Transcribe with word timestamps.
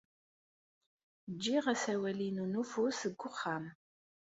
Ǧǧiɣ 1.33 1.65
asawal-inu 1.73 2.45
n 2.47 2.59
ufus 2.61 2.99
deg 3.09 3.19
uxxam. 3.29 3.65